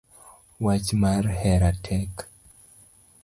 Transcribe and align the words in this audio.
Wach 0.63 0.87
mar 1.01 1.25
hera 1.41 1.71
tek 1.85 2.13